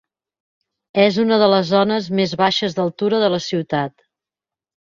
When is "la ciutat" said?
3.37-3.97